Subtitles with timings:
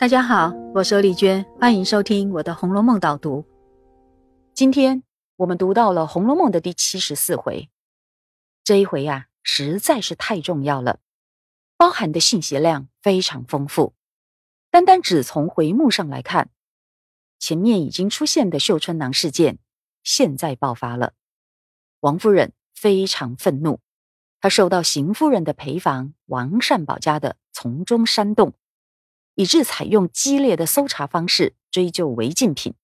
[0.00, 3.44] 大家好，我是丽娟，欢迎收听我的《红楼梦》导读。
[4.54, 5.02] 今天
[5.36, 7.68] 我们读到了《红楼梦》的第七十四回，
[8.64, 11.00] 这一回呀，实在是太重要了，
[11.76, 13.92] 包含的信息量非常丰富。
[14.70, 16.48] 单单只从回目上来看，
[17.38, 19.58] 前面已经出现的绣春囊事件，
[20.02, 21.12] 现在爆发了。
[22.00, 23.80] 王夫人非常愤怒，
[24.40, 28.54] 她受到邢夫人的陪房王善保家的从中煽动。
[29.40, 32.74] 以致采用激烈的搜查方式追究违禁品，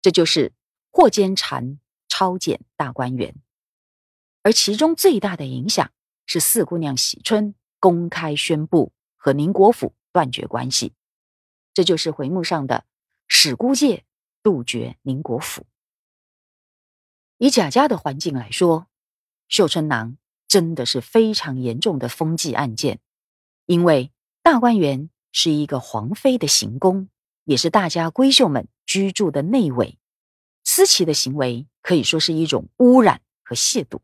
[0.00, 0.54] 这就是
[0.90, 3.34] 霍监禅抄检大观园。
[4.40, 5.92] 而其中最大的影响
[6.24, 10.94] 是四姑娘喜春公开宣布和宁国府断绝关系，
[11.74, 12.86] 这就是回目上的
[13.28, 14.06] 史姑界
[14.42, 15.66] 杜绝宁国府。
[17.36, 18.86] 以贾家的环境来说，
[19.48, 20.16] 绣春囊
[20.48, 23.00] 真的是非常严重的风纪案件，
[23.66, 24.10] 因为
[24.42, 25.10] 大观园。
[25.36, 27.08] 是一个皇妃的行宫，
[27.42, 29.98] 也是大家闺秀们居住的内围。
[30.62, 33.98] 思琪的行为可以说是一种污染和亵渎。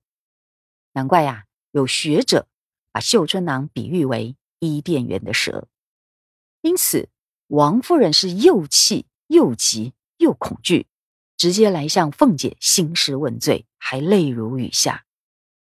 [0.92, 2.48] 难怪呀，有学者
[2.90, 5.68] 把绣春囊比喻为伊甸园的蛇。
[6.62, 7.08] 因此，
[7.46, 10.88] 王夫人是又气又急又恐惧，
[11.36, 15.06] 直接来向凤姐兴师问罪，还泪如雨下，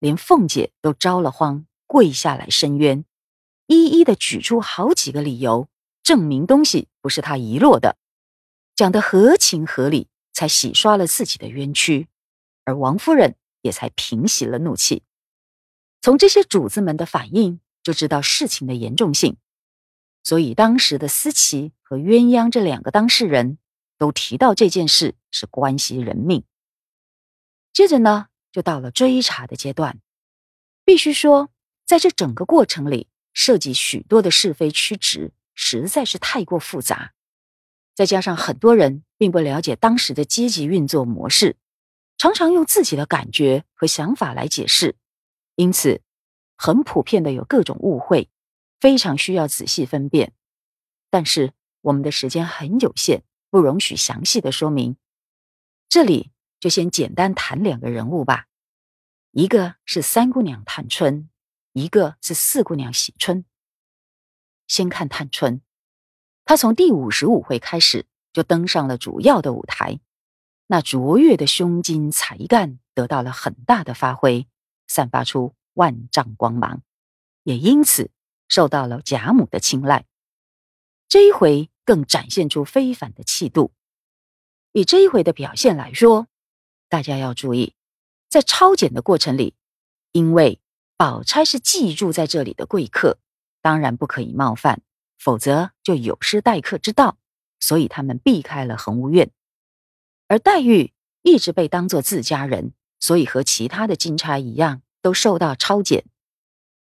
[0.01, 3.05] 连凤姐都着了慌，跪下来申冤。
[3.73, 5.69] 一一的举出好几个理由，
[6.03, 7.97] 证明东西不是他遗落的，
[8.75, 12.09] 讲得合情合理，才洗刷了自己的冤屈，
[12.64, 15.03] 而王夫人也才平息了怒气。
[16.01, 19.37] 从这些主子们的反应就知道事情的严重性，
[20.25, 23.59] 所以当时的思琪和鸳鸯这两个当事人
[23.98, 26.45] 都提到这件事是关系人命。
[27.73, 30.01] 接着呢，就到了追查的阶段，
[30.84, 31.51] 必须说，
[31.86, 33.07] 在这整个过程里。
[33.33, 37.14] 涉及许多的是非曲直，实在是太过复杂。
[37.94, 41.57] 再加上很多人并不了解当时的阶级运作模式，
[42.17, 44.96] 常常用自己的感觉和想法来解释，
[45.57, 46.01] 因此
[46.57, 48.30] 很普遍的有各种误会，
[48.80, 50.33] 非常需要仔细分辨。
[51.11, 51.52] 但是
[51.83, 54.96] 我们的时间很有限，不容许详细的说明。
[55.89, 58.46] 这里就先简单谈两个人物吧，
[59.33, 61.28] 一个是三姑娘探春。
[61.72, 63.44] 一个是四姑娘喜春。
[64.68, 65.62] 先看探春，
[66.44, 70.00] 她从第五十五回开始就登上了主要的舞台，
[70.66, 74.46] 那卓越的胸襟才干得到了很大的发挥，
[74.86, 76.83] 散发出万丈光芒，
[77.42, 78.10] 也因此
[78.48, 80.06] 受到了贾母的青睐。
[81.08, 83.72] 这一回更展现出非凡的气度。
[84.72, 86.28] 以这一回的表现来说，
[86.89, 87.74] 大家要注意，
[88.28, 89.54] 在抄检的过程里，
[90.12, 90.61] 因为。
[91.02, 93.18] 宝钗是寄住在这里的贵客，
[93.61, 94.83] 当然不可以冒犯，
[95.18, 97.18] 否则就有失待客之道。
[97.58, 99.33] 所以他们避开了恒芜院，
[100.29, 100.92] 而黛玉
[101.23, 106.05] 一直被当作自家人，所以和其他的金钗一样，都受到抄检。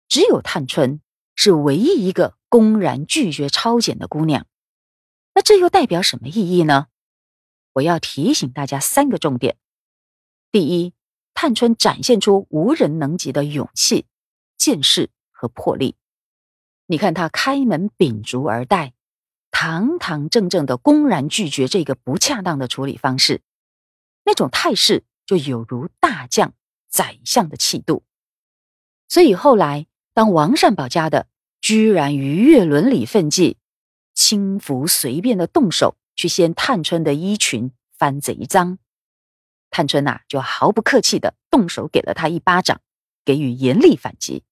[0.06, 1.00] 只有探春
[1.34, 4.47] 是唯一一个公然拒绝抄检的姑娘。
[5.32, 6.88] 那这又代表什么意义呢？
[7.72, 9.56] 我要提醒大家三个重点：
[10.53, 10.92] 第一。
[11.34, 14.06] 探春展现出无人能及的勇气、
[14.56, 15.97] 见识和魄力。
[16.87, 18.95] 你看她开门秉烛而待，
[19.50, 23.43] 堂堂正正的公然拒绝这个不恰当的处理方式，
[24.25, 26.55] 那种态势就有如大将、
[26.89, 28.05] 宰相的气度。
[29.09, 31.27] 所以后来，当王善保家的
[31.61, 33.59] 居然逾越伦理分际，
[34.15, 38.78] 轻浮随便的动手去掀探春的衣裙，翻贼赃。
[39.74, 42.80] 探春呐，就毫不客气的动手给了他一巴掌，
[43.24, 44.44] 给予严厉反击。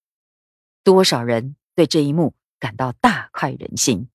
[0.82, 4.08] 多少人对这一幕感到大快人心。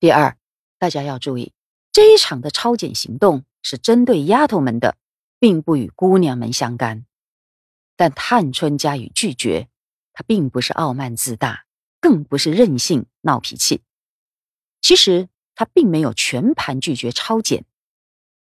[0.00, 0.38] 第二，
[0.78, 1.52] 大家要注意，
[1.92, 4.96] 这一场的抄检行动是针对丫头们的，
[5.38, 7.04] 并不与姑娘们相干。
[7.94, 9.68] 但探春加以拒绝，
[10.14, 11.66] 她并不是傲慢自大，
[12.00, 13.82] 更不是任性闹脾气。
[14.80, 17.66] 其实她并没有全盘拒绝抄检。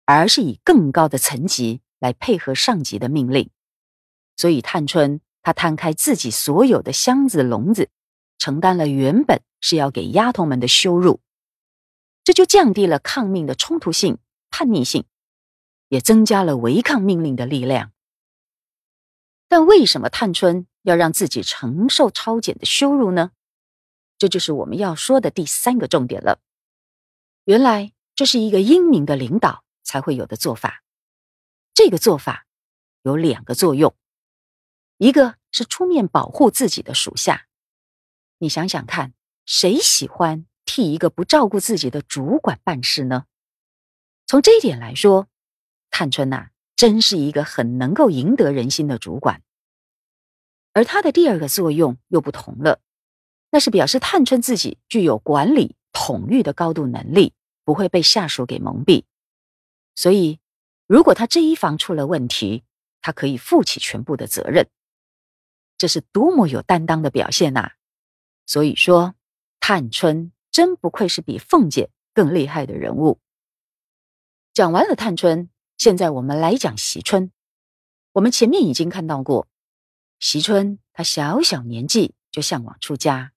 [0.05, 3.49] 而是以更高的层级来配合上级的命令，
[4.37, 7.89] 所以探春她摊开自己所有的箱子笼子，
[8.37, 11.19] 承担了原本是要给丫头们的羞辱，
[12.23, 14.19] 这就降低了抗命的冲突性、
[14.51, 15.05] 叛逆性，
[15.89, 17.91] 也增加了违抗命令的力量。
[19.47, 23.31] 但为什么探春要让自己承受抄检的羞辱呢？
[24.17, 26.39] 这就是我们要说的第三个重点了。
[27.43, 29.64] 原来这是一个英明的领导。
[29.85, 30.83] 才会有的做法，
[31.73, 32.45] 这个做法
[33.03, 33.95] 有两个作用，
[34.97, 37.47] 一个是出面保护自己的属下。
[38.39, 39.13] 你想想看，
[39.45, 43.27] 谁喜欢替一个不照顾自己的主管办事呢？
[44.25, 45.29] 从这一点来说，
[45.91, 49.41] 探春呐，真是一个很能够赢得人心的主管。
[50.73, 52.81] 而他的第二个作用又不同了，
[53.51, 57.33] 那是表示探春自己具有管理统御的高度能力，
[57.63, 59.05] 不会被下属给蒙蔽。
[59.95, 60.39] 所以，
[60.87, 62.63] 如果他这一方出了问题，
[63.01, 64.67] 他可以负起全部的责任。
[65.77, 67.71] 这是多么有担当的表现呐！
[68.45, 69.15] 所以说，
[69.59, 73.19] 探春真不愧是比凤姐更厉害的人物。
[74.53, 77.31] 讲完了探春，现在我们来讲惜春。
[78.13, 79.47] 我们前面已经看到过。
[80.19, 83.33] 惜春，她小小年纪就向往出家，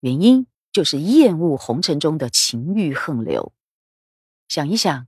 [0.00, 3.52] 原因就是厌恶红尘中的情欲横流。
[4.48, 5.06] 想一想，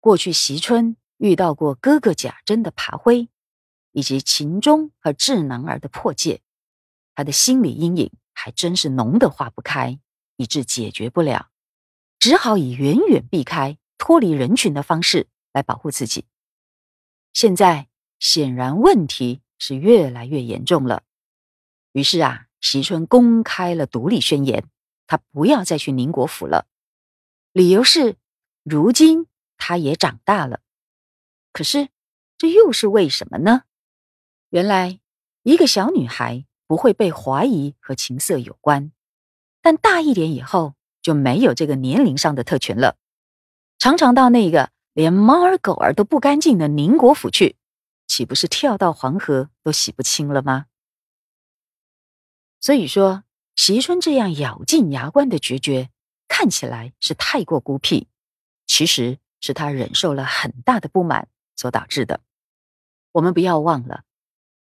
[0.00, 3.28] 过去惜春遇到过哥哥贾珍的爬灰，
[3.92, 6.42] 以及秦钟和智囊儿的破戒，
[7.14, 10.00] 他的心理阴影还真是浓得化不开，
[10.36, 11.50] 以致解决不了，
[12.18, 16.24] 只好以远远避开、脱离人群的方式来保护自己。
[17.32, 17.88] 现在
[18.18, 19.42] 显然问题。
[19.62, 21.02] 是越来越严重了。
[21.92, 24.64] 于是啊，惜春公开了独立宣言，
[25.06, 26.66] 他不要再去宁国府了。
[27.52, 28.16] 理由是，
[28.64, 29.26] 如今
[29.60, 30.60] 他也长大了。
[31.52, 31.90] 可是，
[32.36, 33.62] 这又是为什么呢？
[34.48, 34.98] 原来，
[35.42, 38.90] 一个小女孩不会被怀疑和情色有关，
[39.60, 42.96] 但大一点以后就没有这个年龄上的特权了，
[43.78, 47.56] 常常到那个连猫儿狗儿都不干净的宁国府去。
[48.06, 50.66] 岂不是跳到黄河都洗不清了吗？
[52.60, 53.22] 所以说，
[53.54, 55.90] 席春这样咬紧牙关的决绝，
[56.26, 58.08] 看起来是太过孤僻，
[58.66, 62.20] 其实是他忍受了很大的不满所导致的。
[63.12, 64.04] 我们不要忘了，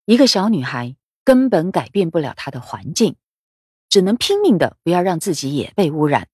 [0.04, 3.16] 一个小女孩根本改变不了她的环境，
[3.88, 6.28] 只能拼命的不要让自己也被污染。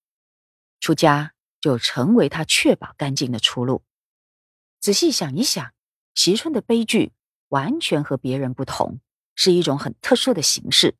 [0.80, 3.82] 出家就成为她确保干净的出路。
[4.80, 5.72] 仔细想一想。
[6.14, 7.12] 席春的悲剧
[7.46, 8.98] 完全和别人不同，
[9.36, 10.96] 是一种很特殊的形式，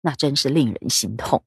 [0.00, 1.44] 那真是令人心痛。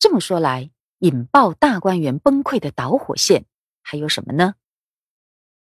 [0.00, 3.44] 这么说来，引爆大观园崩溃的导火线
[3.82, 4.54] 还有什么呢？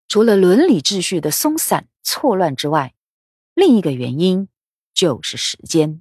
[0.09, 2.95] 除了伦理秩序的松散错乱之外，
[3.53, 4.49] 另一个原因
[4.95, 6.01] 就是时间。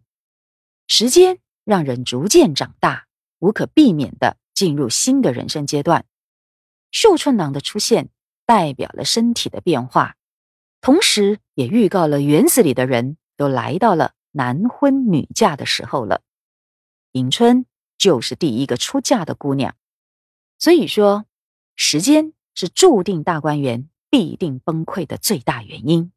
[0.88, 3.08] 时间让人逐渐长大，
[3.40, 6.06] 无可避免的进入新的人生阶段。
[6.92, 8.10] 绣春囊的出现。
[8.44, 10.18] 代表了身体的变化，
[10.82, 16.22] 同时也预告了园子里的人都来到了男婚女嫁的时候了。
[17.14, 17.66] 迎春
[18.02, 19.76] 就是第一个出嫁的姑娘，
[20.58, 21.26] 所以说，
[21.76, 26.12] 时间是注定大观园必定崩溃的最大原因。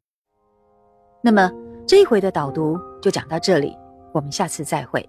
[1.21, 1.51] 那么
[1.87, 3.77] 这一回的导读就讲到这里，
[4.15, 5.07] 我们下次再会。